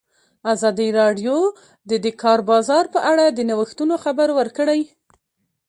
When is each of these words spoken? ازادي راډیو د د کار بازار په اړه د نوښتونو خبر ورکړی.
ازادي 0.53 0.87
راډیو 0.99 1.35
د 1.89 1.91
د 2.05 2.07
کار 2.21 2.39
بازار 2.51 2.83
په 2.93 2.99
اړه 3.11 3.25
د 3.31 3.39
نوښتونو 3.49 3.95
خبر 4.03 4.27
ورکړی. 4.39 4.81